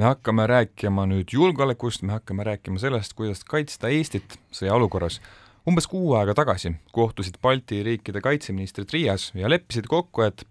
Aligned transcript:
me 0.00 0.06
hakkame 0.08 0.46
rääkima 0.48 1.04
nüüd 1.10 1.32
julgeolekust, 1.34 2.02
me 2.08 2.14
hakkame 2.14 2.44
rääkima 2.46 2.80
sellest, 2.80 3.12
kuidas 3.18 3.42
kaitsta 3.44 3.90
Eestit 3.92 4.38
sõjaolukorras. 4.56 5.20
umbes 5.68 5.86
kuu 5.86 6.14
aega 6.16 6.32
tagasi 6.34 6.72
kohtusid 6.96 7.36
Balti 7.42 7.82
riikide 7.84 8.22
kaitseministrid 8.24 8.88
Riias 8.92 9.30
ja 9.34 9.50
leppisid 9.50 9.90
kokku, 9.90 10.22
et 10.22 10.46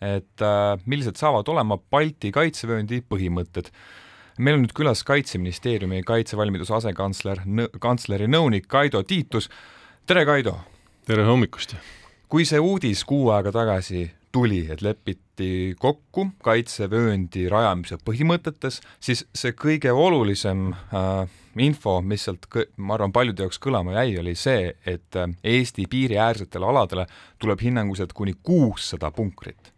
et 0.00 0.42
äh, 0.44 0.80
millised 0.86 1.16
saavad 1.16 1.48
olema 1.48 1.78
Balti 1.78 2.32
kaitsevööndi 2.32 3.00
põhimõtted. 3.00 3.72
meil 4.38 4.56
on 4.56 4.62
nüüd 4.64 4.76
külas 4.76 5.04
Kaitseministeeriumi 5.04 6.02
kaitsevalmiduse 6.02 6.74
asekantsler, 6.74 7.40
kantsleri 7.80 8.28
nõunik 8.28 8.68
Kaido 8.68 9.02
Tiitus. 9.02 9.48
tere, 10.06 10.26
Kaido! 10.26 10.58
tere 11.06 11.24
hommikust! 11.24 11.76
kui 12.28 12.44
see 12.44 12.60
uudis 12.60 13.04
kuu 13.04 13.30
aega 13.30 13.52
tagasi 13.52 14.10
tuli, 14.32 14.64
et 14.70 14.82
lepiti 14.82 15.74
kokku 15.80 16.28
kaitsevööndi 16.44 17.48
rajamise 17.50 17.98
põhimõtetes, 18.04 18.80
siis 19.02 19.24
see 19.34 19.54
kõige 19.58 19.92
olulisem 19.92 20.70
äh, 20.72 21.24
info, 21.58 21.98
mis 22.02 22.26
sealt, 22.28 22.46
ma 22.76 22.94
arvan, 22.96 23.12
paljude 23.14 23.44
jaoks 23.44 23.58
kõlama 23.62 23.96
jäi, 23.98 24.18
oli 24.22 24.36
see, 24.38 24.70
et 24.86 25.18
äh, 25.18 25.34
Eesti 25.42 25.86
piiriäärsetele 25.90 26.66
aladele 26.66 27.06
tuleb 27.42 27.62
hinnanguliselt 27.66 28.14
kuni 28.14 28.36
kuussada 28.42 29.10
punkrit. 29.10 29.72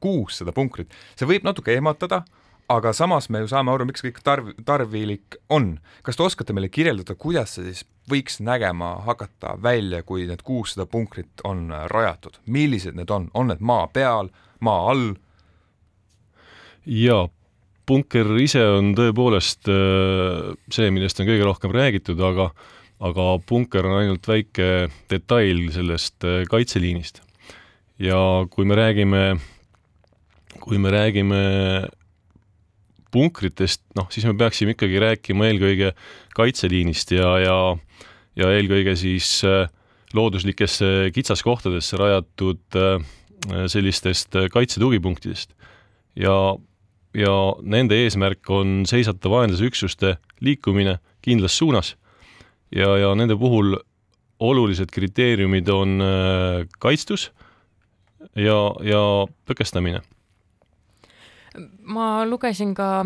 kuussada 0.00 0.52
punkrit, 0.54 0.92
see 1.18 1.26
võib 1.26 1.42
natuke 1.42 1.74
ehmatada, 1.74 2.22
aga 2.68 2.92
samas 2.92 3.28
me 3.32 3.42
ju 3.42 3.48
saame 3.50 3.72
aru, 3.72 3.86
miks 3.88 4.04
kõik 4.04 4.20
tarv, 4.24 4.50
tarvilik 4.66 5.38
on. 5.48 5.78
kas 6.02 6.18
te 6.18 6.26
oskate 6.26 6.56
meile 6.56 6.68
kirjeldada, 6.72 7.16
kuidas 7.16 7.56
see 7.56 7.70
siis 7.70 7.84
võiks 8.10 8.38
nägema 8.44 8.94
hakata 9.06 9.56
välja, 9.62 10.02
kui 10.02 10.26
need 10.28 10.42
kuussada 10.44 10.86
punkrit 10.86 11.44
on 11.48 11.68
rajatud, 11.92 12.38
millised 12.46 12.96
need 12.96 13.10
on, 13.10 13.30
on 13.34 13.52
need 13.52 13.64
maa 13.64 13.88
peal, 13.92 14.32
maa 14.60 14.88
all? 14.92 15.10
jaa, 16.88 17.28
punker 17.88 18.34
ise 18.40 18.64
on 18.78 18.94
tõepoolest 18.96 19.68
äh, 19.72 20.52
see, 20.72 20.90
millest 20.92 21.20
on 21.20 21.28
kõige 21.28 21.48
rohkem 21.48 21.72
räägitud, 21.74 22.20
aga 22.20 22.52
aga 22.98 23.24
punker 23.46 23.86
on 23.86 24.00
ainult 24.00 24.26
väike 24.26 24.88
detail 25.10 25.68
sellest 25.70 26.24
äh, 26.26 26.42
kaitseliinist. 26.50 27.22
ja 27.98 28.18
kui 28.50 28.66
me 28.68 28.76
räägime, 28.78 29.38
kui 30.60 30.78
me 30.78 30.90
räägime 30.90 31.42
punkritest, 33.10 33.82
noh, 33.96 34.08
siis 34.12 34.26
me 34.28 34.34
peaksime 34.38 34.74
ikkagi 34.76 35.00
rääkima 35.02 35.48
eelkõige 35.48 35.92
kaitseliinist 36.36 37.12
ja, 37.16 37.30
ja 37.42 37.58
ja 38.38 38.52
eelkõige 38.54 38.94
siis 38.98 39.40
äh, 39.46 39.66
looduslikesse 40.16 41.10
kitsaskohtadesse 41.14 41.98
rajatud 42.00 42.78
äh, 42.78 43.02
sellistest 43.70 44.36
äh, 44.38 44.48
kaitsetugipunktidest. 44.52 45.54
ja, 46.16 46.56
ja 47.14 47.34
nende 47.62 47.98
eesmärk 48.04 48.50
on 48.50 48.84
seisata 48.86 49.30
vaenlase 49.30 49.68
üksuste 49.68 50.16
liikumine 50.40 50.98
kindlas 51.22 51.58
suunas 51.58 51.96
ja, 52.74 52.96
ja 52.98 53.14
nende 53.14 53.36
puhul 53.36 53.76
olulised 54.38 54.90
kriteeriumid 54.94 55.68
on 55.68 55.98
kaitstus 56.78 57.30
ja, 58.38 58.58
ja 58.86 59.00
tõkestamine 59.50 60.02
ma 61.88 62.24
lugesin 62.28 62.74
ka 62.76 63.04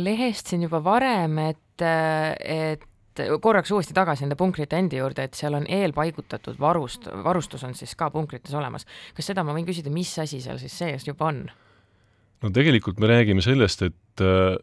lehest 0.00 0.52
siin 0.52 0.66
juba 0.66 0.82
varem, 0.84 1.38
et, 1.50 1.82
et 1.82 2.84
et 3.24 3.40
korraks 3.40 3.70
uuesti 3.72 3.94
tagasi 3.96 4.24
nende 4.24 4.36
punkrite 4.38 4.78
endi 4.78 5.00
juurde, 5.00 5.26
et 5.26 5.36
seal 5.36 5.56
on 5.58 5.66
eelpaigutatud 5.72 6.58
varust, 6.60 7.08
varustus 7.24 7.64
on 7.66 7.74
siis 7.76 7.94
ka 7.98 8.10
punkrites 8.12 8.54
olemas. 8.54 8.86
kas 9.16 9.32
seda 9.32 9.44
ma 9.44 9.54
võin 9.56 9.66
küsida, 9.68 9.92
mis 9.92 10.12
asi 10.22 10.40
seal 10.44 10.60
siis 10.60 10.76
sees 10.76 11.06
juba 11.08 11.30
on? 11.30 11.44
no 12.42 12.52
tegelikult 12.52 13.00
me 13.00 13.10
räägime 13.10 13.44
sellest, 13.44 13.82
et 13.88 14.24
äh, 14.24 14.56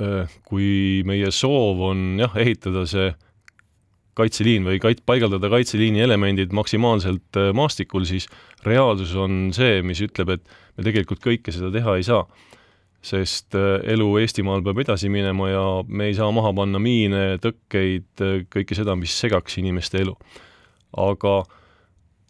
äh, 0.00 0.36
kui 0.48 1.02
meie 1.08 1.30
soov 1.34 1.82
on 1.90 2.04
jah, 2.22 2.36
ehitada 2.40 2.86
see 2.88 3.12
kaitseliin 4.18 4.66
või 4.66 4.80
kait-, 4.82 5.04
paigaldada 5.06 5.50
kaitseliini 5.52 6.02
elemendid 6.02 6.54
maksimaalselt 6.56 7.38
äh, 7.38 7.50
maastikul, 7.54 8.08
siis 8.08 8.26
reaalsus 8.66 9.14
on 9.14 9.50
see, 9.54 9.82
mis 9.86 10.00
ütleb, 10.04 10.38
et 10.38 10.56
me 10.78 10.86
tegelikult 10.86 11.22
kõike 11.24 11.54
seda 11.54 11.70
teha 11.74 11.98
ei 11.98 12.06
saa 12.06 12.24
sest 13.04 13.54
äh, 13.54 13.78
elu 13.92 14.08
Eestimaal 14.22 14.62
peab 14.66 14.80
edasi 14.82 15.10
minema 15.12 15.48
ja 15.50 15.64
me 15.86 16.08
ei 16.08 16.16
saa 16.18 16.30
maha 16.34 16.50
panna 16.56 16.80
miine, 16.82 17.38
tõkkeid, 17.42 18.10
äh, 18.24 18.40
kõike 18.50 18.76
seda, 18.78 18.96
mis 18.98 19.14
segaks 19.14 19.58
inimeste 19.60 20.02
elu. 20.02 20.16
aga 20.98 21.42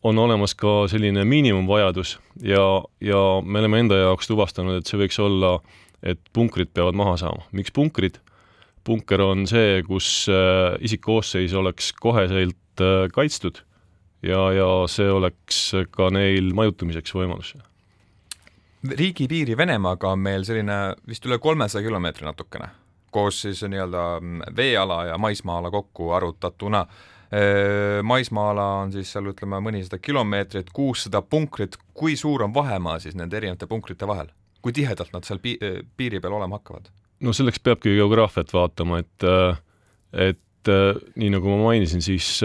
on 0.09 0.19
olemas 0.19 0.55
ka 0.59 0.87
selline 0.91 1.25
miinimumvajadus 1.25 2.19
ja, 2.43 2.65
ja 3.01 3.21
me 3.43 3.62
oleme 3.62 3.84
enda 3.84 3.99
jaoks 3.99 4.31
tuvastanud, 4.31 4.79
et 4.79 4.87
see 4.87 4.99
võiks 5.01 5.19
olla, 5.23 5.59
et 6.03 6.21
punkrid 6.33 6.73
peavad 6.75 6.99
maha 6.99 7.17
saama. 7.17 7.47
miks 7.53 7.73
punkrid? 7.75 8.21
punker 8.85 9.21
on 9.21 9.45
see, 9.49 9.83
kus 9.85 10.29
äh, 10.33 10.77
isikkoosseis 10.85 11.53
oleks 11.55 11.93
koheselt 11.93 12.56
kaitstud 13.12 13.59
ja, 14.23 14.39
ja 14.55 14.69
see 14.89 15.11
oleks 15.11 15.73
ka 15.91 16.12
neil 16.15 16.53
majutumiseks 16.55 17.12
võimalus 17.17 17.56
riigipiiri 18.87 19.56
Venemaaga 19.56 20.12
on 20.12 20.22
meil 20.22 20.44
selline 20.47 20.78
vist 21.09 21.27
üle 21.27 21.39
kolmesaja 21.43 21.84
kilomeetri 21.87 22.27
natukene, 22.27 22.71
koos 23.11 23.43
siis 23.43 23.62
nii-öelda 23.66 24.05
veeala 24.56 25.05
ja 25.12 25.19
maismaa-ala 25.19 25.71
kokku 25.71 26.11
arvutatuna. 26.16 26.87
maismaa-ala 28.03 28.67
on 28.83 28.93
siis 28.93 29.11
seal 29.12 29.27
ütleme 29.28 29.61
mõnisada 29.61 29.99
kilomeetrit, 30.00 30.71
kuussada 30.72 31.22
punkrit, 31.22 31.77
kui 31.94 32.17
suur 32.17 32.43
on 32.43 32.55
vahemaa 32.55 32.99
siis 32.99 33.15
nende 33.15 33.37
erinevate 33.37 33.67
punkrite 33.67 34.06
vahel? 34.06 34.31
kui 34.62 34.72
tihedalt 34.72 35.12
nad 35.15 35.22
seal 35.22 35.38
pi-, 35.38 35.59
piiri 35.97 36.21
peal 36.21 36.33
olema 36.34 36.59
hakkavad? 36.59 36.88
no 37.21 37.33
selleks 37.33 37.61
peabki 37.61 37.94
geograafiat 37.99 38.53
vaatama, 38.55 38.99
et 38.99 39.28
et 40.12 40.71
nii 41.17 41.31
nagu 41.31 41.50
ma 41.50 41.71
mainisin, 41.71 42.03
siis 42.03 42.41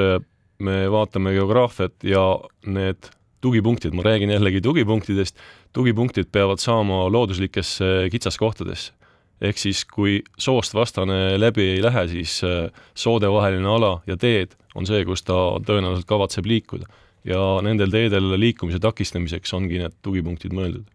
me 0.63 0.75
vaatame 0.91 1.33
geograafiat 1.35 2.03
ja 2.07 2.23
need 2.65 3.09
tugipunktid, 3.43 3.93
ma 3.95 4.05
räägin 4.05 4.31
jällegi 4.31 4.61
tugipunktidest, 4.61 5.39
tugipunktid 5.73 6.29
peavad 6.31 6.61
saama 6.61 7.05
looduslikesse 7.11 8.09
kitsaskohtadesse. 8.11 8.93
ehk 9.41 9.57
siis, 9.57 9.83
kui 9.85 10.21
soost 10.37 10.73
vastane 10.73 11.39
läbi 11.39 11.65
ei 11.75 11.81
lähe, 11.83 12.07
siis 12.07 12.41
äh, 12.47 12.69
soodevaheline 12.95 13.67
ala 13.67 14.01
ja 14.07 14.17
teed 14.17 14.55
on 14.75 14.87
see, 14.87 15.03
kus 15.05 15.23
ta 15.23 15.57
tõenäoliselt 15.65 16.07
kavatseb 16.07 16.45
liikuda. 16.45 16.85
ja 17.25 17.39
nendel 17.63 17.91
teedel 17.91 18.33
liikumise 18.39 18.79
takistamiseks 18.79 19.53
ongi 19.53 19.79
need 19.79 19.95
tugipunktid 20.01 20.53
mõeldud 20.53 20.89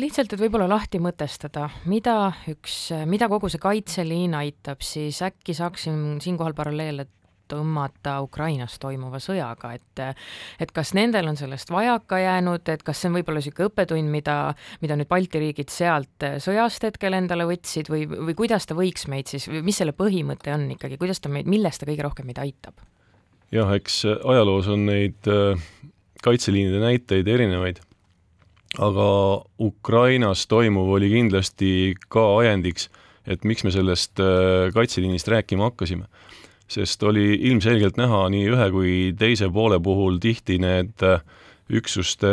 lihtsalt, 0.00 0.32
et 0.32 0.40
võib-olla 0.40 0.68
lahti 0.70 1.00
mõtestada, 1.02 1.68
mida 1.90 2.32
üks, 2.50 2.90
mida 3.10 3.28
kogu 3.28 3.50
see 3.50 3.60
kaitseliin 3.62 4.34
aitab, 4.38 4.84
siis 4.84 5.20
äkki 5.26 5.54
saaksin 5.56 6.20
siinkohal 6.22 6.54
paralleele 6.54 7.06
tõmmata 7.50 8.18
Ukrainas 8.24 8.78
toimuva 8.82 9.20
sõjaga, 9.22 9.74
et 9.76 10.04
et 10.60 10.70
kas 10.74 10.94
nendel 10.96 11.28
on 11.30 11.36
sellest 11.36 11.70
vajaka 11.72 12.20
jäänud, 12.22 12.68
et 12.72 12.84
kas 12.86 13.00
see 13.00 13.10
on 13.10 13.18
võib-olla 13.18 13.42
niisugune 13.42 13.70
õppetund, 13.70 14.12
mida, 14.12 14.36
mida 14.80 14.96
nüüd 14.98 15.10
Balti 15.10 15.42
riigid 15.42 15.72
sealt 15.72 16.28
sõjast 16.42 16.86
hetkel 16.86 17.16
endale 17.18 17.46
võtsid 17.48 17.90
või, 17.92 18.06
või 18.10 18.36
kuidas 18.38 18.68
ta 18.68 18.76
võiks 18.78 19.08
meid 19.10 19.30
siis, 19.30 19.48
mis 19.50 19.80
selle 19.80 19.94
põhimõte 19.96 20.54
on 20.54 20.68
ikkagi, 20.76 21.00
kuidas 21.00 21.20
ta 21.20 21.32
meid, 21.32 21.50
milles 21.50 21.80
ta 21.80 21.88
kõige 21.88 22.06
rohkem 22.06 22.30
meid 22.30 22.40
aitab? 22.42 22.80
jah, 23.54 23.70
eks 23.74 24.04
ajaloos 24.06 24.70
on 24.70 24.86
neid 24.88 25.30
äh, 25.30 25.60
kaitseliinide 26.24 26.80
näiteid 26.82 27.28
erinevaid, 27.28 27.80
aga 28.78 29.06
Ukrainas 29.60 30.46
toimuv 30.50 30.92
oli 30.96 31.10
kindlasti 31.12 31.94
ka 32.08 32.26
ajendiks, 32.40 32.88
et 33.26 33.44
miks 33.44 33.66
me 33.66 33.74
sellest 33.74 34.22
äh, 34.22 34.70
kaitseliinist 34.74 35.28
rääkima 35.28 35.70
hakkasime 35.70 36.06
sest 36.70 37.02
oli 37.02 37.34
ilmselgelt 37.50 37.98
näha 37.98 38.24
nii 38.32 38.46
ühe 38.52 38.70
kui 38.74 38.94
teise 39.18 39.50
poole 39.52 39.80
puhul 39.82 40.20
tihti 40.22 40.60
need 40.62 41.02
äh, 41.06 41.22
üksuste 41.70 42.30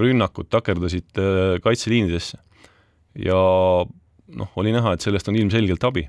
rünnakud 0.00 0.50
takerdasid 0.52 1.20
äh, 1.20 1.58
kaitseliinidesse. 1.64 2.38
ja 3.24 3.40
noh, 4.40 4.56
oli 4.60 4.72
näha, 4.72 4.94
et 4.94 5.04
sellest 5.04 5.28
on 5.28 5.38
ilmselgelt 5.40 5.84
abi 5.88 6.04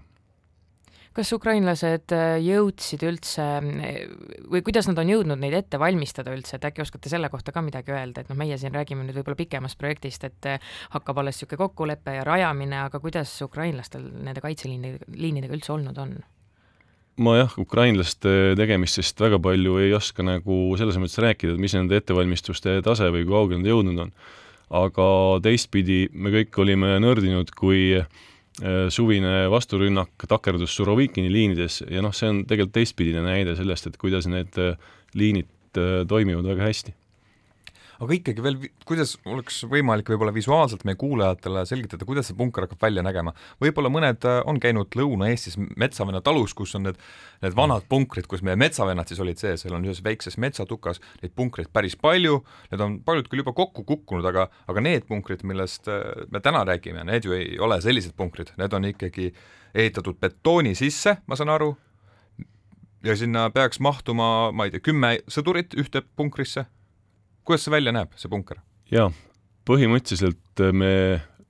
kas 1.16 1.32
ukrainlased 1.36 2.14
äh, 2.16 2.36
jõudsid 2.44 3.02
üldse 3.08 3.48
või 4.52 4.62
kuidas 4.68 4.88
nad 4.88 5.00
on 5.02 5.10
jõudnud 5.12 5.40
neid 5.40 5.56
ette 5.58 5.80
valmistada 5.80 6.36
üldse, 6.36 6.56
et 6.56 6.68
äkki 6.68 6.84
oskate 6.84 7.12
selle 7.12 7.32
kohta 7.32 7.56
ka 7.56 7.64
midagi 7.64 7.96
öelda, 7.96 8.24
et 8.24 8.32
noh, 8.32 8.40
meie 8.40 8.60
siin 8.60 8.76
räägime 8.76 9.04
nüüd 9.08 9.20
võib-olla 9.20 9.40
pikemast 9.42 9.80
projektist, 9.80 10.28
et 10.28 10.52
hakkab 10.92 11.24
alles 11.24 11.40
niisugune 11.40 11.64
kokkulepe 11.66 12.20
ja 12.20 12.28
rajamine, 12.28 12.84
aga 12.86 13.04
kuidas 13.04 13.34
ukrainlastel 13.48 14.08
nende 14.12 14.44
kaitseliinidega, 14.44 15.12
liinidega 15.16 15.60
üldse 15.60 15.76
olnud 15.76 16.00
on? 16.00 16.16
Ma 17.20 17.36
jah, 17.38 17.56
ukrainlaste 17.60 18.54
tegemistest 18.60 19.20
väga 19.20 19.40
palju 19.44 19.78
ei 19.82 19.92
oska 19.94 20.24
nagu 20.24 20.76
selles 20.80 21.00
mõttes 21.02 21.20
rääkida, 21.22 21.56
et 21.56 21.62
mis 21.62 21.76
nende 21.76 22.00
ettevalmistuste 22.00 22.80
tase 22.86 23.10
või 23.12 23.26
kui 23.26 23.36
kaugele 23.36 23.62
nad 23.62 23.72
jõudnud 23.72 24.06
on. 24.06 24.14
aga 24.72 25.06
teistpidi, 25.44 26.06
me 26.14 26.32
kõik 26.32 26.56
olime 26.64 26.94
nördinud, 27.04 27.50
kui 27.52 27.98
äh, 28.00 28.08
suvine 28.90 29.50
vasturünnak 29.52 30.28
takerdus 30.32 30.78
Surovikini 30.78 31.32
liinides 31.32 31.82
ja 31.90 32.02
noh, 32.02 32.16
see 32.16 32.30
on 32.32 32.46
tegelikult 32.48 32.78
teistpidine 32.80 33.26
näide 33.26 33.58
sellest, 33.60 33.88
et 33.88 34.00
kuidas 34.00 34.32
need 34.32 34.56
äh, 34.58 34.80
liinid 35.14 35.52
äh, 35.76 36.08
toimivad 36.08 36.48
väga 36.54 36.72
hästi 36.72 36.96
aga 38.02 38.16
ikkagi 38.18 38.44
veel, 38.44 38.58
kuidas 38.88 39.14
oleks 39.30 39.62
võimalik 39.70 40.10
võib-olla 40.12 40.34
visuaalselt 40.34 40.84
meie 40.88 40.98
kuulajatele 41.00 41.64
selgitada, 41.70 42.08
kuidas 42.08 42.30
see 42.30 42.38
punker 42.38 42.66
hakkab 42.66 42.82
välja 42.82 43.04
nägema? 43.06 43.34
võib-olla 43.62 43.92
mõned 43.94 44.26
äh, 44.28 44.40
on 44.50 44.60
käinud 44.62 44.98
Lõuna-Eestis 44.98 45.60
Metsavenna 45.80 46.24
talus, 46.26 46.56
kus 46.58 46.74
on 46.80 46.88
need, 46.90 46.98
need 47.46 47.58
vanad 47.58 47.86
punkrid, 47.92 48.28
kus 48.32 48.44
meie 48.46 48.58
metsavennad 48.60 49.12
siis 49.12 49.22
olid 49.24 49.42
sees, 49.42 49.66
seal 49.66 49.78
on 49.78 49.86
ühes 49.86 50.02
väikses 50.06 50.40
metsatukas 50.42 51.02
neid 51.22 51.36
punkreid 51.38 51.70
päris 51.74 51.98
palju, 52.00 52.42
need 52.74 52.86
on 52.86 52.98
paljud 53.06 53.30
küll 53.30 53.44
juba 53.44 53.54
kokku 53.58 53.86
kukkunud, 53.88 54.26
aga, 54.32 54.48
aga 54.72 54.84
need 54.84 55.08
punkrid, 55.10 55.46
millest 55.48 55.90
äh, 55.92 56.02
me 56.34 56.42
täna 56.44 56.66
räägime, 56.68 57.06
need 57.08 57.30
ju 57.30 57.38
ei 57.38 57.56
ole 57.62 57.82
sellised 57.84 58.18
punkrid, 58.18 58.56
need 58.62 58.74
on 58.74 58.90
ikkagi 58.90 59.32
ehitatud 59.78 60.18
betooni 60.20 60.74
sisse, 60.76 61.20
ma 61.30 61.38
saan 61.40 61.54
aru, 61.54 61.72
ja 63.04 63.16
sinna 63.18 63.50
peaks 63.54 63.80
mahtuma, 63.80 64.52
ma 64.52 64.68
ei 64.68 64.74
tea, 64.74 64.84
kümme 64.92 65.18
sõdurit 65.32 65.76
ühte 65.80 66.04
punkrisse. 66.16 66.66
Kuidas 67.46 67.66
see 67.66 67.74
välja 67.74 67.94
näeb, 67.96 68.14
see 68.20 68.32
punker? 68.32 68.62
jaa, 68.92 69.10
põhimõtteliselt 69.68 70.64
me 70.76 70.94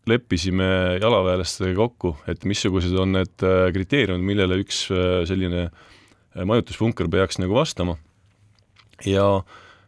leppisime 0.09 0.67
jalaväelastega 1.01 1.75
kokku, 1.77 2.15
et 2.31 2.45
missugused 2.49 2.95
on 2.97 3.13
need 3.19 3.45
äh, 3.45 3.67
kriteeriumid, 3.75 4.25
millele 4.25 4.57
üks 4.63 4.83
äh, 4.93 5.21
selline 5.29 5.67
äh, 5.67 6.45
majutuspunker 6.47 7.09
peaks 7.11 7.37
nagu 7.41 7.55
vastama. 7.57 7.97
ja 9.05 9.25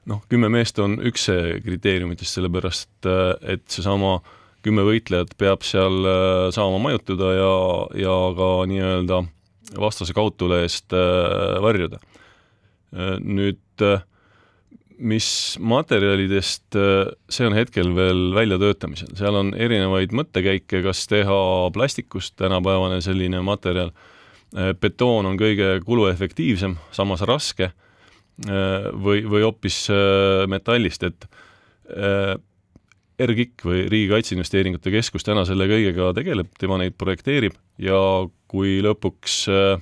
noh, 0.09 0.23
kümme 0.29 0.49
meest 0.53 0.79
on 0.83 0.99
üks 1.01 1.29
kriteeriumitest, 1.65 2.37
sellepärast 2.37 3.07
et 3.49 3.63
seesama 3.71 4.17
kümme 4.63 4.83
võitlejat 4.87 5.33
peab 5.39 5.63
seal 5.67 6.05
saama 6.55 6.79
majutada 6.81 7.29
ja, 7.35 7.53
ja 7.99 8.17
ka 8.37 8.49
nii-öelda 8.71 9.23
vastase 9.79 10.13
kaudtule 10.13 10.63
eest 10.63 10.93
äh, 10.93 11.59
varjuda. 11.63 11.99
Äh, 12.93 13.17
nüüd 13.19 13.81
äh, 13.81 14.03
mis 14.97 15.27
materjalidest, 15.59 16.75
see 17.29 17.47
on 17.47 17.55
hetkel 17.57 17.93
veel 17.95 18.33
väljatöötamisel, 18.35 19.13
seal 19.17 19.37
on 19.39 19.53
erinevaid 19.57 20.13
mõttekäike, 20.15 20.83
kas 20.85 21.05
teha 21.11 21.39
plastikust 21.75 22.35
tänapäevane 22.41 23.01
selline 23.05 23.41
materjal, 23.45 23.93
betoon 24.79 25.31
on 25.31 25.39
kõige 25.39 25.75
kuluefektiivsem, 25.85 26.77
samas 26.93 27.25
raske, 27.25 27.71
või, 28.45 29.23
või 29.29 29.43
hoopis 29.45 29.85
metallist, 30.49 31.05
et 31.05 31.27
RGIK 33.21 33.65
või 33.67 33.81
Riigi 33.91 34.09
Kaitseinvesteeringute 34.09 34.91
Keskus 34.93 35.25
täna 35.25 35.43
selle 35.45 35.67
kõigega 35.69 36.11
tegeleb, 36.17 36.49
tema 36.59 36.79
neid 36.81 36.95
projekteerib 36.97 37.55
ja 37.81 37.97
kui 38.49 38.79
lõpuks 38.85 39.43
äh, 39.53 39.81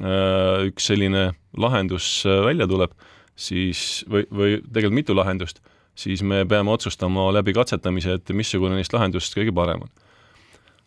äh, 0.00 0.68
üks 0.70 0.88
selline 0.88 1.32
lahendus 1.58 2.22
äh, 2.24 2.40
välja 2.46 2.68
tuleb, 2.70 2.94
siis 3.36 4.04
või, 4.10 4.26
või 4.30 4.56
tegelikult 4.60 4.98
mitu 4.98 5.16
lahendust, 5.16 5.60
siis 5.94 6.22
me 6.22 6.44
peame 6.48 6.72
otsustama 6.72 7.28
läbi 7.34 7.54
katsetamise, 7.56 8.18
et 8.18 8.32
missugune 8.36 8.76
neist 8.78 8.92
lahendust 8.92 9.36
kõige 9.36 9.54
parem 9.54 9.86
on. 9.86 9.92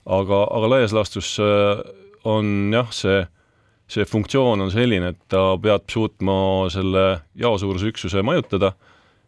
aga, 0.05 0.43
aga 0.51 0.69
laias 0.69 0.93
laastus 0.93 1.35
on 2.25 2.73
jah, 2.73 2.91
see, 2.93 3.23
see 3.87 4.05
funktsioon 4.05 4.61
on 4.61 4.73
selline, 4.73 5.13
et 5.13 5.21
ta 5.29 5.55
peab 5.61 5.89
suutma 5.89 6.69
selle 6.73 7.05
jaosuuruse 7.35 7.93
üksuse 7.93 8.21
majutada 8.25 8.73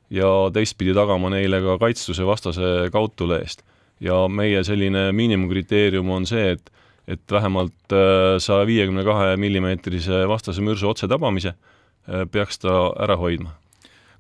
ja 0.10 0.30
teistpidi 0.54 0.94
tagama 0.96 1.30
neile 1.34 1.62
ka 1.62 1.78
kaitstuse 1.82 2.26
vastase 2.26 2.90
kaudtule 2.94 3.42
eest. 3.42 3.64
ja 4.00 4.28
meie 4.30 4.62
selline 4.64 5.12
miinimumkriteerium 5.12 6.10
on 6.10 6.26
see, 6.26 6.52
et 6.58 6.74
et 7.08 7.32
vähemalt 7.32 7.94
äh, 7.96 8.36
saja 8.44 8.66
viiekümne 8.68 9.04
kahe 9.08 9.38
millimeetrise 9.40 10.26
vastase 10.28 10.60
mürsu 10.62 10.90
otsetabamise 10.90 11.54
äh, 11.54 11.77
peaks 12.32 12.62
ta 12.64 12.74
ära 13.04 13.18
hoidma. 13.20 13.56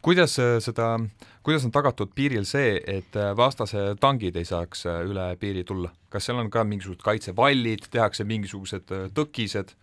kuidas 0.01 0.38
äh, 0.39 0.57
seda, 0.63 0.95
kuidas 1.44 1.66
on 1.66 1.74
tagatud 1.75 2.13
piiril 2.16 2.45
see, 2.45 2.78
et 2.88 3.18
vastase 3.38 3.95
tangid 4.00 4.38
ei 4.38 4.45
saaks 4.45 4.86
üle 4.86 5.34
piiri 5.39 5.63
tulla, 5.68 5.92
kas 6.10 6.30
seal 6.30 6.39
on 6.42 6.51
ka 6.54 6.63
mingisugused 6.68 7.04
kaitsevallid, 7.06 7.89
tehakse 7.92 8.28
mingisugused 8.28 8.95
tõkised? 9.18 9.75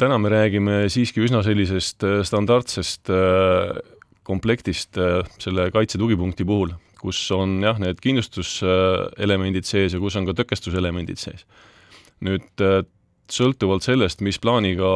täna 0.00 0.16
me 0.16 0.30
räägime 0.32 0.76
siiski 0.88 1.20
üsna 1.20 1.42
sellisest 1.44 2.06
standardsest 2.24 3.10
komplektist 4.24 4.96
selle 5.42 5.66
kaitse 5.74 6.00
tugipunkti 6.00 6.46
puhul, 6.48 6.72
kus 7.02 7.18
on 7.34 7.58
jah, 7.64 7.78
need 7.82 8.00
kindlustuselemendid 8.02 9.66
sees 9.66 9.96
ja 9.96 10.00
kus 10.02 10.16
on 10.18 10.28
ka 10.28 10.36
tõkestuselemendid 10.38 11.20
sees. 11.20 11.46
nüüd 12.22 12.62
äh, 12.62 12.84
sõltuvalt 13.32 13.82
sellest, 13.82 14.20
mis 14.22 14.38
plaaniga 14.38 14.88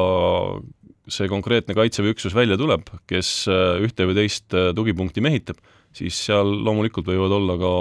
see 1.09 1.29
konkreetne 1.31 1.77
Kaitseväe 1.77 2.15
üksus 2.15 2.35
välja 2.35 2.59
tuleb, 2.61 2.89
kes 3.11 3.47
äh, 3.51 3.81
ühte 3.85 4.09
või 4.09 4.19
teist 4.19 4.55
äh, 4.57 4.73
tugipunkti 4.77 5.25
mehitab, 5.25 5.61
siis 5.97 6.19
seal 6.29 6.51
loomulikult 6.67 7.09
võivad 7.09 7.35
olla 7.39 7.59
ka 7.61 7.75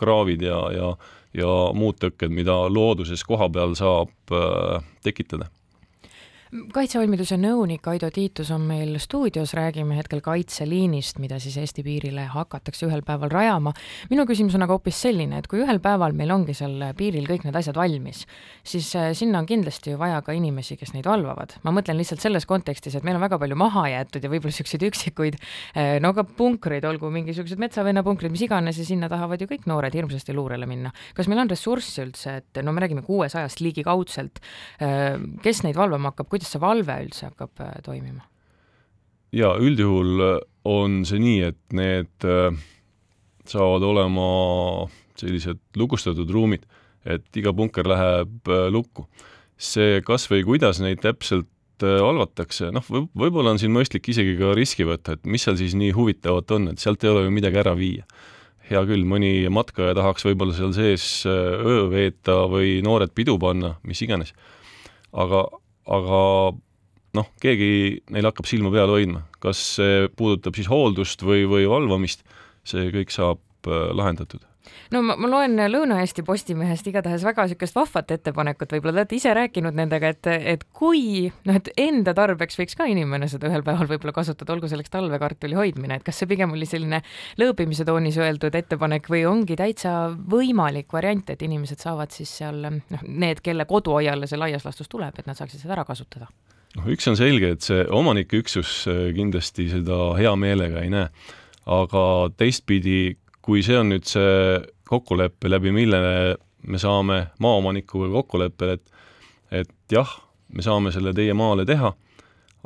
kraavid 0.00 0.48
ja, 0.48 0.62
ja 0.76 0.96
ja 1.36 1.52
muud 1.76 1.98
tõkked, 2.00 2.32
mida 2.32 2.54
looduses 2.72 3.20
koha 3.28 3.50
peal 3.52 3.74
saab 3.76 4.30
tekitada 5.04 5.50
kaitsevalmiduse 6.46 7.34
nõunik 7.40 7.86
Aido 7.90 8.06
Tiitus 8.14 8.52
on 8.54 8.62
meil 8.68 8.92
stuudios, 9.02 9.50
räägime 9.56 9.96
hetkel 9.98 10.20
kaitseliinist, 10.22 11.18
mida 11.18 11.40
siis 11.42 11.56
Eesti 11.58 11.82
piirile 11.82 12.28
hakatakse 12.30 12.86
ühel 12.86 13.02
päeval 13.06 13.32
rajama. 13.32 13.72
minu 14.10 14.22
küsimus 14.28 14.54
on 14.54 14.62
aga 14.62 14.76
hoopis 14.76 15.00
selline, 15.02 15.40
et 15.40 15.48
kui 15.50 15.64
ühel 15.64 15.80
päeval 15.82 16.14
meil 16.14 16.30
ongi 16.30 16.54
seal 16.54 16.92
piiril 16.96 17.26
kõik 17.26 17.46
need 17.48 17.58
asjad 17.58 17.74
valmis, 17.76 18.22
siis 18.62 18.92
äh, 18.94 19.10
sinna 19.18 19.40
on 19.42 19.48
kindlasti 19.48 19.90
ju 19.90 19.98
vaja 19.98 20.20
ka 20.22 20.36
inimesi, 20.38 20.76
kes 20.78 20.94
neid 20.94 21.08
valvavad. 21.10 21.56
ma 21.64 21.72
mõtlen 21.74 21.98
lihtsalt 21.98 22.22
selles 22.22 22.46
kontekstis, 22.46 22.94
et 22.94 23.02
meil 23.02 23.18
on 23.18 23.26
väga 23.26 23.40
palju 23.42 23.58
maha 23.58 23.88
jäetud 23.90 24.22
ja 24.22 24.30
võib-olla 24.30 24.54
niisuguseid 24.54 24.86
üksikuid 24.86 25.40
äh, 25.40 25.98
no 26.00 26.14
ka 26.14 26.22
punkreid, 26.22 26.86
olgu 26.86 27.10
mingisugused 27.10 27.58
metsavennapunkrid, 27.58 28.30
mis 28.30 28.46
iganes 28.46 28.78
ja 28.78 28.86
sinna 28.86 29.10
tahavad 29.10 29.42
ju 29.42 29.50
kõik 29.50 29.66
noored 29.66 29.98
hirmsasti 29.98 30.36
luurele 30.36 30.70
minna. 30.70 30.94
kas 31.14 31.26
meil 31.26 31.42
on 31.42 31.50
ressurssi 31.50 32.04
üldse, 32.06 32.38
et 32.38 32.62
no 32.62 32.70
me 32.70 32.86
räägime 32.86 33.02
kuuesajast 33.02 33.66
ligikaudselt, 33.66 34.38
äh, 34.78 35.18
kes 35.42 35.64
neid 35.66 35.74
valvama 35.74 36.14
hakkab, 36.14 36.35
kuidas 36.36 36.52
see 36.52 36.62
valve 36.62 36.96
üldse 37.06 37.30
hakkab 37.30 37.64
äh, 37.64 37.76
toimima? 37.86 38.26
jaa, 39.36 39.56
üldjuhul 39.60 40.22
äh, 40.24 40.36
on 40.68 41.02
see 41.08 41.20
nii, 41.22 41.40
et 41.50 41.76
need 41.76 42.28
äh, 42.28 42.52
saavad 43.48 43.84
olema 43.86 44.28
sellised 45.16 45.62
lukustatud 45.80 46.30
ruumid, 46.32 46.66
et 47.08 47.26
iga 47.38 47.54
punker 47.56 47.88
läheb 47.88 48.50
lukku. 48.74 49.06
see 49.56 50.02
kas 50.04 50.26
või 50.28 50.42
kuidas 50.44 50.82
neid 50.82 51.00
täpselt 51.00 51.48
valvatakse, 51.80 52.70
noh, 52.72 52.84
võib, 52.88 53.06
võib-olla 53.16 53.52
on 53.54 53.60
siin 53.60 53.72
mõistlik 53.72 54.08
isegi 54.12 54.34
ka 54.36 54.52
riski 54.56 54.84
võtta, 54.88 55.16
et 55.16 55.24
mis 55.28 55.44
seal 55.44 55.56
siis 55.60 55.76
nii 55.76 55.92
huvitavat 55.96 56.52
on, 56.56 56.70
et 56.72 56.80
sealt 56.80 57.04
ei 57.04 57.12
ole 57.12 57.26
ju 57.26 57.32
midagi 57.32 57.60
ära 57.60 57.74
viia. 57.76 58.04
hea 58.66 58.82
küll, 58.88 59.04
mõni 59.06 59.46
matkaja 59.48 59.94
tahaks 59.94 60.24
võib-olla 60.26 60.56
seal 60.56 60.72
sees 60.76 61.04
öö 61.28 61.86
veeta 61.92 62.42
või 62.50 62.80
noored 62.84 63.12
pidu 63.14 63.38
panna, 63.38 63.76
mis 63.84 64.02
iganes. 64.02 64.34
aga, 65.12 65.46
aga 65.86 66.20
noh, 67.16 67.28
keegi 67.40 68.02
neil 68.12 68.28
hakkab 68.28 68.48
silma 68.48 68.72
peal 68.74 68.92
hoidma, 68.92 69.22
kas 69.42 69.60
see 69.78 70.10
puudutab 70.18 70.58
siis 70.58 70.68
hooldust 70.70 71.22
või, 71.24 71.46
või 71.48 71.68
valvamist, 71.70 72.26
see 72.66 72.90
kõik 72.94 73.14
saab 73.14 73.40
äh, 73.70 73.88
lahendatud 73.96 74.44
no 74.94 75.02
ma, 75.04 75.16
ma 75.20 75.30
loen 75.30 75.58
Lõuna-Eesti 75.70 76.24
Postimehest 76.26 76.86
igatahes 76.90 77.24
väga 77.26 77.46
niisugust 77.46 77.76
vahvat 77.76 78.14
ettepanekut, 78.16 78.72
võib-olla 78.74 78.96
te 78.96 79.02
olete 79.02 79.18
ise 79.18 79.34
rääkinud 79.36 79.76
nendega, 79.78 80.12
et, 80.14 80.30
et 80.54 80.64
kui 80.76 81.26
noh, 81.48 81.58
et 81.58 81.70
enda 81.80 82.14
tarbeks 82.16 82.58
võiks 82.60 82.78
ka 82.78 82.88
inimene 82.90 83.28
seda 83.30 83.50
ühel 83.50 83.64
päeval 83.66 83.90
võib-olla 83.90 84.14
kasutada, 84.16 84.54
olgu 84.56 84.70
selleks 84.70 84.92
talvekartuli 84.94 85.58
hoidmine, 85.58 86.00
et 86.00 86.06
kas 86.06 86.22
see 86.22 86.30
pigem 86.30 86.54
oli 86.56 86.68
selline 86.68 87.02
lõõbimise 87.40 87.86
toonis 87.88 88.18
öeldud 88.20 88.56
ettepanek 88.58 89.10
või 89.12 89.24
ongi 89.28 89.58
täitsa 89.58 89.96
võimalik 90.16 90.92
variant, 90.94 91.30
et 91.30 91.42
inimesed 91.46 91.82
saavad 91.82 92.14
siis 92.14 92.32
seal 92.42 92.62
noh, 92.66 93.06
need, 93.06 93.42
kelle 93.44 93.68
koduaiale 93.68 94.28
see 94.30 94.40
laias 94.40 94.66
laastus 94.66 94.90
tuleb, 94.92 95.18
et 95.18 95.28
nad 95.28 95.38
saaksid 95.38 95.62
seda 95.62 95.76
ära 95.78 95.86
kasutada. 95.88 96.28
Noh, 96.76 96.88
üks 96.92 97.08
on 97.08 97.16
selge, 97.16 97.54
et 97.56 97.64
see 97.64 97.84
omanikuüksus 97.94 98.72
äh, 98.90 99.02
kindlasti 99.16 99.70
seda 99.72 100.10
hea 100.18 100.32
meelega 100.36 100.82
ei 100.84 100.92
näe, 100.92 101.08
aga 101.66 102.02
teistpidi, 102.36 103.16
kui 103.46 103.62
see 103.62 103.78
on 103.78 103.92
nüüd 103.94 104.06
see 104.10 104.58
kokkulepe, 104.86 105.50
läbi 105.50 105.72
mille 105.74 106.00
me 106.66 106.78
saame 106.82 107.28
maaomanikuga 107.42 108.10
kokkuleppele, 108.18 108.78
et 108.78 109.62
et 109.62 109.70
jah, 109.92 110.10
me 110.50 110.64
saame 110.66 110.90
selle 110.90 111.12
teie 111.14 111.34
maale 111.38 111.62
teha, 111.68 111.92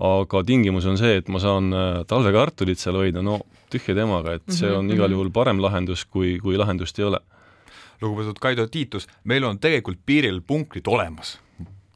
aga 0.01 0.43
tingimus 0.49 0.87
on 0.89 0.97
see, 0.97 1.19
et 1.21 1.29
ma 1.29 1.41
saan 1.43 1.69
äh, 1.77 1.99
talvekartulit 2.09 2.81
seal 2.81 2.97
hoida, 2.97 3.21
no 3.23 3.43
tühja 3.71 3.95
temaga, 3.95 4.39
et 4.39 4.47
see 4.49 4.71
on 4.71 4.87
mm 4.87 4.89
-hmm. 4.89 4.95
igal 4.95 5.09
mhm. 5.09 5.13
juhul 5.19 5.31
parem 5.31 5.61
lahendus, 5.61 6.05
kui, 6.05 6.39
kui 6.41 6.57
lahendust 6.57 6.99
ei 6.99 7.05
ole. 7.05 7.21
lugupeetud 8.01 8.39
Kaido 8.41 8.67
Tiitus, 8.67 9.07
meil 9.25 9.45
on 9.45 9.59
tegelikult 9.59 9.99
piiril 10.07 10.41
punkrid 10.41 10.89
olemas 10.89 11.39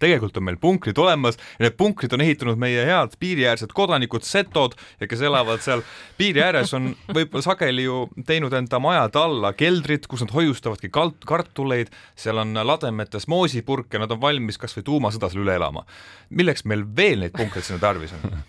tegelikult 0.04 0.38
on 0.40 0.46
meil 0.48 0.60
punkrid 0.60 0.98
olemas 1.00 1.38
ja 1.56 1.66
need 1.66 1.78
punkrid 1.80 2.14
on 2.14 2.24
ehitanud 2.24 2.60
meie 2.60 2.84
head 2.88 3.16
piiriäärsed 3.20 3.74
kodanikud, 3.76 4.26
setod 4.26 4.76
kes 5.00 5.24
elavad 5.24 5.62
seal 5.64 5.84
piiri 6.18 6.42
ääres, 6.44 6.72
on 6.76 6.92
võib-olla 7.08 7.44
sageli 7.44 7.86
ju 7.86 8.04
teinud 8.26 8.54
enda 8.56 8.80
majade 8.82 9.20
alla 9.20 9.52
keldrid, 9.56 10.08
kus 10.10 10.24
nad 10.24 10.34
hoiustavadki 10.34 10.90
kalt-, 10.94 11.24
kartuleid, 11.28 11.92
seal 12.18 12.40
on 12.42 12.54
lademetes 12.54 13.28
moosipurke, 13.30 14.00
nad 14.00 14.12
on 14.14 14.22
valmis 14.22 14.60
kas 14.60 14.76
või 14.78 14.86
tuumasõda 14.90 15.30
seal 15.32 15.44
üle 15.44 15.58
elama. 15.58 15.84
milleks 16.30 16.64
meil 16.64 16.84
veel 16.96 17.24
neid 17.24 17.36
punkreid 17.36 17.66
sinna 17.66 17.82
tarvis 17.82 18.14
on? 18.16 18.40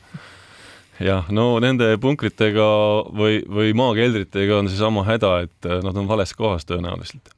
jah, 1.00 1.28
no 1.34 1.56
nende 1.64 1.96
punkritega 2.02 2.68
või, 3.16 3.42
või 3.48 3.74
maakeldritega 3.78 4.62
on 4.62 4.72
seesama 4.72 5.06
häda, 5.08 5.38
et 5.48 5.68
äh, 5.70 5.82
nad 5.84 5.98
on 5.98 6.08
vales 6.08 6.34
kohas 6.38 6.68
tõenäoliselt. 6.70 7.35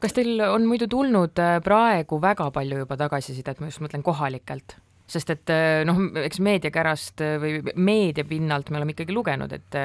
Kas 0.00 0.16
teil 0.16 0.40
on 0.48 0.68
muidu 0.68 0.88
tulnud 0.90 1.40
äh, 1.42 1.58
praegu 1.64 2.20
väga 2.22 2.50
palju 2.54 2.84
juba 2.84 2.96
tagasisidet, 3.00 3.60
ma 3.60 3.70
just 3.70 3.82
mõtlen 3.84 4.04
kohalikelt? 4.06 4.78
sest 5.10 5.32
et 5.32 5.50
eh, 5.50 5.80
noh, 5.82 5.98
eks 6.22 6.38
meediakärast 6.44 7.22
eh, 7.24 7.32
või 7.42 7.74
meedia 7.82 8.22
pinnalt 8.22 8.68
me 8.70 8.78
oleme 8.78 8.94
ikkagi 8.94 9.14
lugenud, 9.14 9.52
et 9.56 9.78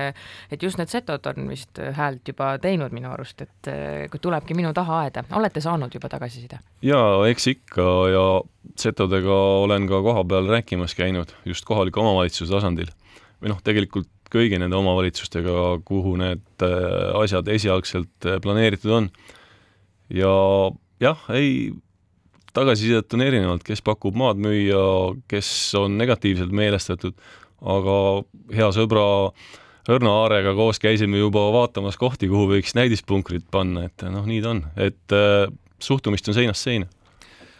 et 0.54 0.62
just 0.62 0.78
need 0.78 0.92
setod 0.92 1.26
on 1.32 1.48
vist 1.50 1.80
häält 1.98 2.28
juba 2.30 2.52
teinud 2.62 2.94
minu 2.94 3.10
arust, 3.10 3.42
et 3.42 3.70
kui 4.12 4.22
tulebki 4.22 4.58
minu 4.58 4.70
taha 4.78 5.00
aeda, 5.06 5.24
olete 5.38 5.64
saanud 5.66 5.94
juba 5.98 6.12
tagasiside? 6.14 6.60
jaa, 6.86 7.24
eks 7.32 7.48
ikka 7.56 7.88
ja 8.14 8.26
setodega 8.78 9.40
olen 9.64 9.88
ka 9.90 10.04
kohapeal 10.06 10.52
rääkimas 10.52 10.94
käinud 10.98 11.34
just 11.46 11.66
kohaliku 11.66 12.04
omavalitsuse 12.04 12.54
tasandil. 12.54 12.94
või 13.42 13.56
noh, 13.56 13.64
tegelikult 13.66 14.12
kõigi 14.30 14.60
nende 14.62 14.78
omavalitsustega, 14.78 15.80
kuhu 15.86 16.16
need 16.22 16.66
asjad 17.18 17.50
esialgselt 17.50 18.30
planeeritud 18.46 18.94
on. 19.00 19.10
Ja 20.10 20.36
jah, 21.02 21.26
ei, 21.34 21.74
tagasisidet 22.56 23.14
on 23.14 23.26
erinevalt, 23.26 23.66
kes 23.66 23.84
pakub 23.86 24.16
maad 24.18 24.40
müüa, 24.42 24.80
kes 25.32 25.50
on 25.80 25.98
negatiivselt 26.00 26.54
meelestatud, 26.56 27.16
aga 27.62 28.00
hea 28.56 28.72
sõbra 28.76 29.06
Õrna 29.86 30.16
Aarega 30.24 30.56
koos 30.58 30.80
käisime 30.82 31.20
juba 31.20 31.44
vaatamas 31.54 31.98
kohti, 32.02 32.26
kuhu 32.32 32.48
võiks 32.56 32.74
näidispunkrid 32.74 33.46
panna, 33.54 33.84
et 33.86 34.06
noh, 34.10 34.26
nii 34.26 34.40
ta 34.42 34.54
on, 34.56 34.64
et 34.82 35.14
äh, 35.14 35.44
suhtumist 35.78 36.26
on 36.32 36.38
seinast 36.38 36.66
seina. 36.66 36.90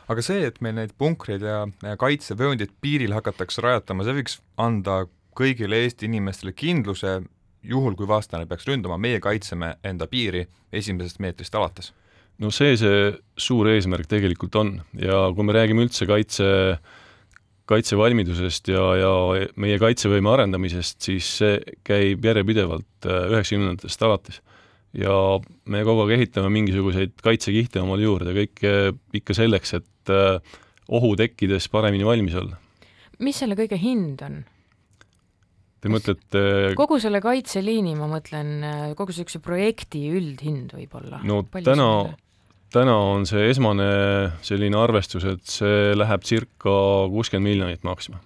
Aga 0.10 0.24
see, 0.26 0.42
et 0.48 0.58
meil 0.62 0.74
neid 0.78 0.94
punkreid 0.98 1.46
ja, 1.46 1.64
kaitsevööndid 2.02 2.74
piiril 2.82 3.14
hakatakse 3.14 3.62
rajatama, 3.66 4.06
see 4.06 4.18
võiks 4.18 4.40
anda 4.62 5.04
kõigile 5.38 5.84
Eesti 5.86 6.10
inimestele 6.10 6.54
kindluse, 6.58 7.20
juhul 7.66 7.98
kui 7.98 8.10
vastane 8.10 8.50
peaks 8.50 8.66
ründama, 8.70 8.98
meie 9.02 9.22
kaitseme 9.22 9.76
enda 9.86 10.10
piiri 10.10 10.46
esimesest 10.74 11.22
meetrist 11.22 11.58
alates 11.58 11.94
no 12.44 12.52
see 12.52 12.76
see 12.80 13.14
suur 13.40 13.70
eesmärk 13.72 14.10
tegelikult 14.12 14.56
on 14.60 14.76
ja 15.00 15.26
kui 15.36 15.48
me 15.48 15.56
räägime 15.56 15.86
üldse 15.86 16.08
kaitse, 16.10 16.48
kaitsevalmidusest 17.70 18.70
ja, 18.74 18.84
ja 19.00 19.14
meie 19.62 19.78
kaitsevõime 19.82 20.32
arendamisest, 20.34 21.00
siis 21.08 21.30
see 21.40 21.56
käib 21.88 22.26
järjepidevalt 22.28 23.08
äh, 23.10 23.30
üheksakümnendatest 23.34 24.06
alates. 24.06 24.42
ja 24.96 25.14
me 25.68 25.84
kogu 25.84 26.06
aeg 26.06 26.20
ehitame 26.20 26.52
mingisuguseid 26.56 27.18
kaitsekihte 27.24 27.82
omale 27.84 28.06
juurde, 28.06 28.36
kõike 28.36 28.76
ikka 29.20 29.36
selleks, 29.36 29.74
et 29.80 30.14
äh, 30.14 30.60
ohu 30.88 31.16
tekkides 31.20 31.70
paremini 31.72 32.06
valmis 32.08 32.36
olla. 32.36 32.60
mis 33.20 33.40
selle 33.40 33.58
kõige 33.60 33.80
hind 33.80 34.22
on? 34.26 34.44
Te 35.86 35.92
mõtlete 35.94 36.74
kogu 36.78 36.98
selle 36.98 37.20
kaitseliini, 37.22 37.92
ma 37.98 38.08
mõtlen, 38.10 38.54
äh, 38.66 38.86
kogu 38.98 39.14
niisuguse 39.14 39.42
projekti 39.44 40.06
üldhind 40.14 40.74
võib-olla? 40.78 41.24
no 41.26 41.44
Palju 41.50 41.68
täna, 41.72 41.90
täna 42.76 42.96
on 43.16 43.26
see 43.30 43.50
esmane 43.52 43.90
selline 44.46 44.80
arvestus, 44.80 45.26
et 45.28 45.44
see 45.50 45.94
läheb 45.96 46.26
circa 46.28 46.78
kuuskümmend 47.12 47.52
miljonit 47.52 47.86
maksma. 47.88 48.22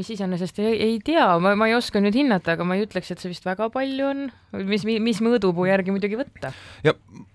mis 0.00 0.08
iseenesest 0.14 0.56
ei, 0.62 0.78
ei 0.80 0.94
tea, 1.04 1.26
ma, 1.44 1.52
ma 1.58 1.66
ei 1.68 1.74
oska 1.76 2.00
nüüd 2.00 2.16
hinnata, 2.16 2.54
aga 2.54 2.64
ma 2.64 2.78
ei 2.78 2.86
ütleks, 2.86 3.10
et 3.12 3.20
see 3.20 3.28
vist 3.28 3.44
väga 3.44 3.66
palju 3.74 4.06
on, 4.08 4.22
mis, 4.64 4.86
mis 4.86 5.20
mõõdupuu 5.20 5.66
järgi 5.68 5.92
muidugi 5.92 6.16
võtta. 6.16 6.54
ja 6.86 6.94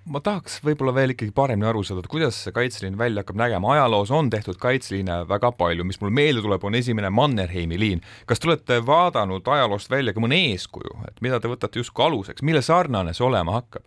ma 0.09 0.21
tahaks 0.25 0.57
võib-olla 0.65 0.95
veel 0.97 1.13
ikkagi 1.13 1.33
paremini 1.35 1.69
aru 1.69 1.83
saada, 1.85 2.01
et 2.01 2.09
kuidas 2.09 2.39
see 2.41 2.55
kaitseliin 2.55 2.97
välja 2.97 3.21
hakkab 3.21 3.39
nägema, 3.43 3.73
ajaloos 3.75 4.13
on 4.15 4.31
tehtud 4.33 4.57
kaitseliine 4.61 5.21
väga 5.29 5.53
palju, 5.59 5.85
mis 5.85 6.01
mul 6.01 6.13
meelde 6.15 6.41
tuleb, 6.45 6.65
on 6.65 6.79
esimene 6.81 7.13
Mannerheimi 7.13 7.79
liin. 7.79 8.05
kas 8.25 8.41
te 8.41 8.49
olete 8.49 8.81
vaadanud 8.85 9.45
ajaloost 9.57 9.91
välja 9.93 10.15
ka 10.15 10.23
mõne 10.23 10.41
eeskuju, 10.51 11.03
et 11.09 11.21
mida 11.25 11.39
te 11.39 11.51
võtate 11.51 11.83
justkui 11.83 12.07
aluseks, 12.07 12.45
mille 12.45 12.65
sarnane 12.65 13.13
see 13.13 13.27
olema 13.29 13.59
hakkab? 13.61 13.85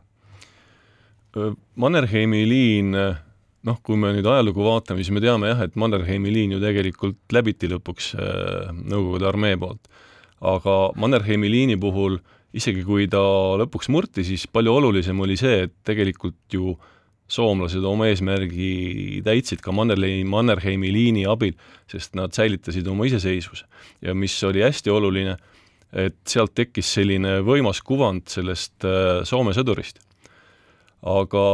Mannerheimi 1.79 2.45
liin, 2.49 2.95
noh, 2.95 3.79
kui 3.85 3.99
me 4.01 4.15
nüüd 4.17 4.27
ajalugu 4.27 4.65
vaatame, 4.65 5.03
siis 5.03 5.13
me 5.13 5.23
teame 5.23 5.51
jah, 5.51 5.61
et 5.67 5.77
Mannerheimi 5.79 6.33
liin 6.33 6.55
ju 6.57 6.61
tegelikult 6.63 7.35
läbiti 7.35 7.69
lõpuks 7.71 8.15
Nõukogude 8.79 9.29
armee 9.29 9.59
poolt. 9.61 9.83
aga 10.41 10.77
Mannerheimi 10.97 11.51
liini 11.51 11.77
puhul 11.77 12.21
isegi 12.55 12.85
kui 12.87 13.09
ta 13.11 13.21
lõpuks 13.61 13.91
murti, 13.93 14.25
siis 14.25 14.47
palju 14.47 14.73
olulisem 14.73 15.21
oli 15.21 15.37
see, 15.37 15.67
et 15.67 15.75
tegelikult 15.85 16.39
ju 16.55 16.77
soomlased 17.29 17.85
oma 17.85 18.09
eesmärgi 18.09 19.21
täitsid 19.27 19.61
ka 19.61 19.73
Mannerheimi, 19.73 20.25
Mannerheimi 20.25 20.93
liini 20.95 21.27
abil, 21.29 21.53
sest 21.91 22.17
nad 22.17 22.33
säilitasid 22.33 22.89
oma 22.89 23.05
iseseisvuse. 23.05 23.67
ja 24.01 24.15
mis 24.15 24.43
oli 24.45 24.65
hästi 24.65 24.91
oluline, 24.91 25.37
et 25.93 26.17
sealt 26.25 26.55
tekkis 26.55 26.89
selline 26.95 27.41
võimas 27.45 27.83
kuvand 27.85 28.29
sellest 28.29 28.85
Soome 29.29 29.53
sõdurist 29.53 30.08
aga 31.03 31.45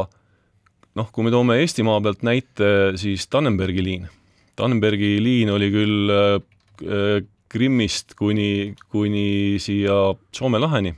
noh, 0.95 1.09
kui 1.13 1.27
me 1.27 1.33
toome 1.35 1.59
Eestimaa 1.63 2.01
pealt 2.05 2.23
näite, 2.27 2.69
siis 3.01 3.27
Tannenbergi 3.29 3.85
liin. 3.85 4.09
Tannenbergi 4.57 5.17
liin 5.23 5.51
oli 5.51 5.71
küll 5.75 6.13
äh, 6.15 7.25
Krimmist 7.55 8.17
kuni, 8.19 8.75
kuni 8.91 9.61
siia 9.63 10.15
Soome 10.35 10.59
laheni, 10.59 10.91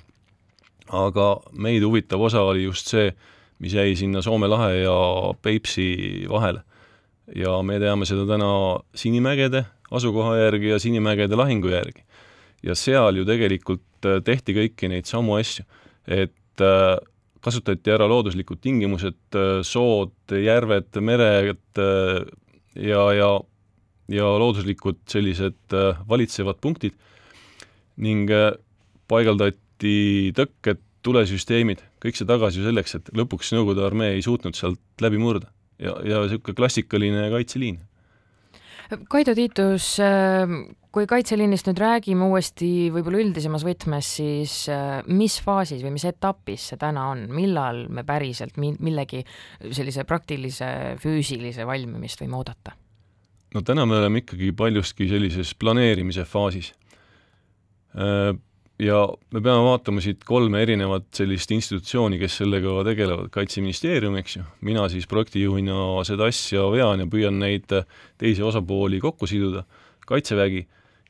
aga 0.89 1.27
meid 1.53 1.85
huvitav 1.85 2.23
osa 2.29 2.45
oli 2.49 2.63
just 2.65 2.89
see, 2.89 3.11
mis 3.61 3.75
jäi 3.77 3.97
sinna 3.99 4.23
Soome 4.25 4.49
lahe 4.49 4.83
ja 4.83 4.97
Peipsi 5.43 6.25
vahele. 6.31 6.63
ja 7.35 7.59
me 7.63 7.81
teame 7.83 8.07
seda 8.07 8.23
täna 8.29 8.79
Sinimägede 8.95 9.65
asukoha 9.91 10.37
järgi 10.39 10.69
ja 10.71 10.79
Sinimägede 10.79 11.37
lahingu 11.37 11.69
järgi. 11.69 12.05
ja 12.63 12.75
seal 12.75 13.17
ju 13.17 13.25
tegelikult 13.25 14.07
äh, 14.07 14.23
tehti 14.25 14.55
kõiki 14.57 14.89
neid 14.89 15.05
samu 15.05 15.37
asju, 15.37 15.65
et 16.07 16.65
äh, 16.65 16.97
kasutati 17.47 17.93
ära 17.95 18.09
looduslikud 18.11 18.59
tingimused, 18.63 19.39
sood, 19.67 20.15
järved, 20.35 20.99
mered 20.99 21.79
ja, 21.79 23.03
ja, 23.15 23.31
ja 24.13 24.31
looduslikud 24.43 24.99
sellised 25.11 25.77
valitsevad 26.11 26.59
punktid 26.63 26.99
ning 28.03 28.33
paigaldati 29.09 30.33
tõkked, 30.37 30.83
tulesüsteemid, 31.07 31.85
kõik 32.03 32.19
see 32.19 32.27
tagasi 32.27 32.59
ju 32.59 32.67
selleks, 32.67 32.97
et 32.99 33.11
lõpuks 33.15 33.53
Nõukogude 33.55 33.85
armee 33.87 34.17
ei 34.17 34.25
suutnud 34.27 34.59
sealt 34.59 34.81
läbi 35.03 35.21
murda. 35.23 35.53
ja, 35.79 35.93
ja 36.03 36.23
niisugune 36.25 36.57
klassikaline 36.57 37.29
kaitseliin 37.31 37.79
Kaido 39.11 39.35
Tiitus, 39.35 39.97
kui 40.95 41.09
Kaitseliinist 41.11 41.67
nüüd 41.69 41.81
räägime 41.83 42.29
uuesti 42.31 42.89
võib-olla 42.95 43.19
üldisemas 43.21 43.67
võtmes, 43.67 44.09
siis 44.21 44.55
äh, 44.73 45.03
mis 45.13 45.37
faasis 45.45 45.83
või 45.85 45.97
mis 45.97 46.07
etapis 46.09 46.71
see 46.71 46.79
täna 46.81 47.09
on, 47.13 47.27
millal 47.37 47.85
me 47.93 48.05
päriselt 48.07 48.57
mi-, 48.63 48.77
millegi 48.81 49.25
sellise 49.61 50.07
praktilise 50.09 50.71
füüsilise 51.03 51.67
valmimist 51.69 52.23
võime 52.23 52.39
oodata? 52.41 52.77
no 53.55 53.63
täna 53.65 53.85
me 53.89 53.99
oleme 53.99 54.23
ikkagi 54.23 54.53
paljuski 54.57 55.09
sellises 55.09 55.55
planeerimise 55.57 56.25
faasis. 56.29 56.73
Ja 58.83 59.07
me 59.33 59.41
peame 59.41 59.63
vaatama 59.65 60.03
siit 60.05 60.25
kolme 60.29 60.61
erinevat 60.61 61.07
sellist 61.17 61.51
institutsiooni, 61.55 62.19
kes 62.21 62.35
sellega 62.43 62.83
tegelevad, 62.85 63.31
Kaitseministeerium, 63.33 64.19
eks 64.21 64.37
ju, 64.37 64.43
mina 64.69 64.85
siis 64.93 65.09
projektijuhina 65.09 66.05
seda 66.05 66.29
asja 66.29 66.67
vean 66.75 67.01
ja 67.01 67.07
püüan 67.09 67.39
neid 67.41 67.73
teisi 68.21 68.45
osapooli 68.45 69.01
kokku 69.01 69.29
siduda, 69.31 69.65
Kaitsevägi 70.07 70.67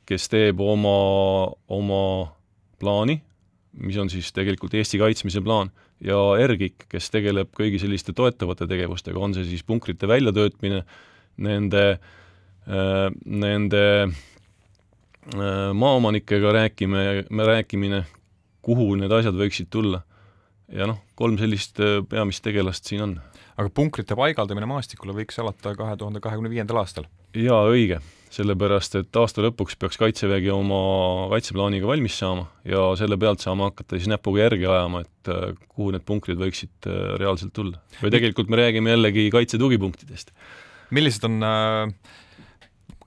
kes 0.07 0.29
teeb 0.31 0.61
oma, 0.63 0.95
oma 1.73 2.03
plaani, 2.79 3.17
mis 3.83 3.97
on 3.99 4.09
siis 4.11 4.31
tegelikult 4.35 4.77
Eesti 4.77 4.99
kaitsmise 5.01 5.43
plaan, 5.43 5.73
ja 6.03 6.17
ERGIK, 6.39 6.87
kes 6.91 7.11
tegeleb 7.13 7.51
kõigi 7.57 7.81
selliste 7.81 8.15
toetavate 8.15 8.69
tegevustega, 8.69 9.19
on 9.19 9.35
see 9.35 9.47
siis 9.49 9.65
punkrite 9.67 10.07
väljatöötmine, 10.09 10.83
nende, 11.43 11.83
äh, 12.69 13.07
nende 13.25 13.83
maaomanikega 15.73 16.51
rääkime, 16.51 17.25
rääkimine, 17.45 18.03
kuhu 18.61 18.95
need 18.95 19.11
asjad 19.11 19.35
võiksid 19.35 19.71
tulla. 19.71 20.01
ja 20.67 20.87
noh, 20.87 20.99
kolm 21.15 21.37
sellist 21.39 21.79
äh, 21.79 22.01
peamist 22.09 22.43
tegelast 22.43 22.85
siin 22.85 23.01
on. 23.03 23.19
aga 23.57 23.69
punkrite 23.69 24.15
paigaldamine 24.15 24.67
maastikule 24.67 25.15
võiks 25.15 25.39
alata 25.39 25.75
kahe 25.75 25.95
tuhande 25.97 26.19
kahekümne 26.19 26.49
viiendal 26.49 26.81
aastal? 26.83 27.07
jaa, 27.35 27.63
õige 27.67 27.99
sellepärast 28.31 28.97
et 28.99 29.15
aasta 29.15 29.41
lõpuks 29.45 29.77
peaks 29.79 29.97
Kaitsevägi 29.97 30.51
oma 30.51 31.29
kaitseplaaniga 31.31 31.87
valmis 31.87 32.17
saama 32.19 32.49
ja 32.67 32.83
selle 32.99 33.15
pealt 33.17 33.39
saame 33.39 33.69
hakata 33.69 33.95
siis 33.95 34.11
näpuga 34.11 34.43
järgi 34.43 34.67
ajama, 34.67 35.01
et 35.07 35.31
äh, 35.31 35.55
kuhu 35.67 35.93
need 35.95 36.03
punktid 36.07 36.39
võiksid 36.39 36.91
äh, 36.91 37.15
reaalselt 37.21 37.55
tulla. 37.55 37.79
või 38.01 38.11
tegelikult 38.15 38.51
me 38.51 38.59
räägime 38.63 38.95
jällegi 38.95 39.29
kaitsetugipunktidest. 39.35 40.31
millised 40.91 41.27
on 41.27 41.43
äh 41.43 42.15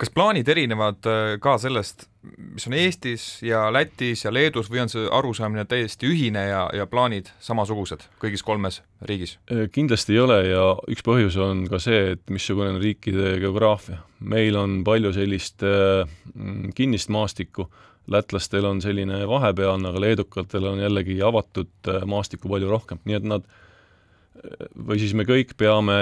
kas 0.01 0.13
plaanid 0.15 0.49
erinevad 0.49 1.09
äh, 1.09 1.35
ka 1.43 1.57
sellest, 1.61 2.09
mis 2.23 2.67
on 2.69 2.75
Eestis 2.77 3.43
ja 3.43 3.65
Lätis 3.73 4.25
ja 4.25 4.33
Leedus 4.33 4.69
või 4.71 4.83
on 4.83 4.91
see 4.93 5.07
arusaamine 5.11 5.65
täiesti 5.69 6.09
ühine 6.11 6.43
ja, 6.51 6.65
ja 6.77 6.87
plaanid 6.91 7.31
samasugused 7.41 8.05
kõigis 8.21 8.45
kolmes 8.45 8.81
riigis? 9.09 9.39
Äh, 9.53 9.67
kindlasti 9.73 10.17
ei 10.17 10.23
ole 10.25 10.41
ja 10.51 10.65
üks 10.91 11.05
põhjus 11.07 11.39
on 11.41 11.65
ka 11.71 11.81
see, 11.83 12.17
et 12.17 12.25
missugune 12.33 12.75
on 12.75 12.83
riikide 12.83 13.39
geograafia. 13.41 14.03
meil 14.21 14.57
on 14.61 14.83
palju 14.85 15.15
sellist 15.17 15.65
äh, 15.65 16.05
kinnist 16.77 17.09
maastikku, 17.09 17.71
lätlastel 18.11 18.69
on 18.69 18.85
selline 18.85 19.25
vahepealne, 19.29 19.89
aga 19.89 20.05
leedukatel 20.05 20.69
on 20.75 20.85
jällegi 20.85 21.21
avatud 21.25 21.73
äh, 21.89 22.05
maastikku 22.05 22.53
palju 22.53 22.71
rohkem, 22.71 23.01
nii 23.05 23.21
et 23.21 23.29
nad 23.35 23.49
või 24.73 24.97
siis 24.97 25.13
me 25.13 25.27
kõik 25.29 25.51
peame 25.59 25.95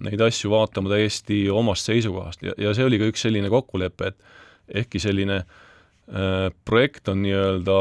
neid 0.00 0.20
asju 0.24 0.48
vaatama 0.48 0.94
täiesti 0.94 1.42
omast 1.52 1.84
seisukohast 1.90 2.44
ja, 2.46 2.54
ja 2.56 2.72
see 2.72 2.86
oli 2.86 2.96
ka 2.96 3.08
üks 3.10 3.26
selline 3.26 3.50
kokkulepe, 3.52 4.12
et 4.14 4.45
ehkki 4.68 5.00
selline 5.02 5.36
äh, 5.42 6.50
projekt 6.64 7.08
on 7.08 7.22
nii-öelda 7.22 7.78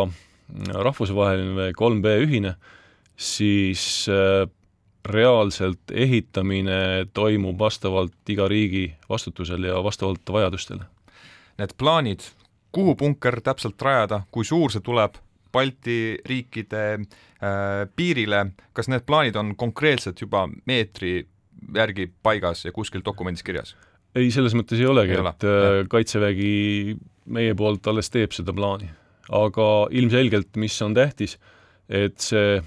rahvusvaheline 0.86 1.56
või 1.58 1.74
3B 1.77 2.15
ühine, 2.25 2.56
siis 3.18 4.06
äh, 4.12 4.46
reaalselt 5.06 5.94
ehitamine 5.94 7.08
toimub 7.13 7.60
vastavalt 7.60 8.30
iga 8.30 8.48
riigi 8.48 8.88
vastutusel 9.10 9.63
ja 9.63 9.84
vastavalt 9.84 10.25
vajadustele. 10.32 10.86
Need 11.58 11.75
plaanid, 11.77 12.25
kuhu 12.72 12.96
punker 12.96 13.39
täpselt 13.42 13.82
rajada, 13.82 14.24
kui 14.32 14.46
suur 14.46 14.74
see 14.74 14.84
tuleb, 14.84 15.22
Balti 15.56 16.18
riikide 16.27 16.84
äh, 17.00 17.86
piirile, 17.96 18.42
kas 18.75 18.89
need 18.92 19.06
plaanid 19.08 19.38
on 19.39 19.54
konkreetselt 19.56 20.20
juba 20.20 20.42
meetri 20.68 21.22
järgi 21.75 22.10
paigas 22.24 22.65
ja 22.65 22.74
kuskil 22.75 23.06
dokumendis 23.06 23.44
kirjas? 23.44 23.75
Ei, 24.15 24.31
selles 24.34 24.55
mõttes 24.57 24.81
ei 24.81 24.88
olegi, 24.89 25.17
ole, 25.19 25.34
et 25.36 25.48
äh, 25.48 25.81
Kaitsevägi 25.91 26.95
meie 27.36 27.55
poolt 27.57 27.88
alles 27.91 28.12
teeb 28.13 28.36
seda 28.36 28.53
plaani. 28.55 28.89
aga 29.36 29.67
ilmselgelt, 29.98 30.53
mis 30.62 30.75
on 30.86 30.93
tähtis, 30.93 31.39
et 31.89 32.19
see, 32.22 32.60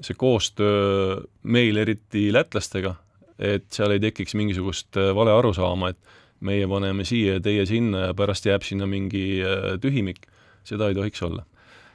see 0.00 0.16
koostöö 0.18 1.22
meil, 1.42 1.78
eriti 1.80 2.26
lätlastega, 2.32 2.94
et 3.38 3.70
seal 3.72 3.94
ei 3.94 4.02
tekiks 4.02 4.36
mingisugust 4.36 5.00
äh, 5.00 5.14
vale 5.16 5.32
arusaama, 5.32 5.94
et 5.94 6.18
meie 6.42 6.66
paneme 6.68 7.06
siia 7.08 7.38
ja 7.38 7.40
teie 7.40 7.64
sinna 7.66 8.08
ja 8.08 8.14
pärast 8.18 8.46
jääb 8.46 8.66
sinna 8.66 8.86
mingi 8.90 9.40
äh, 9.40 9.72
tühimik, 9.80 10.26
seda 10.68 10.90
ei 10.90 10.98
tohiks 10.98 11.24
olla 11.24 11.46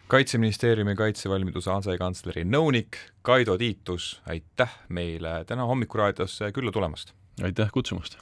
kaitseministeeriumi 0.07 0.95
kaitsevalmiduse 0.95 1.71
asekantsleri 1.73 2.45
nõunik 2.47 2.95
Kaido 3.27 3.57
Tiitus, 3.59 4.21
aitäh 4.23 4.71
meile 4.87 5.41
täna 5.49 5.67
hommikuraadiosse 5.67 6.53
külla 6.55 6.71
tulemast! 6.71 7.11
aitäh 7.43 7.71
kutsumast! 7.75 8.17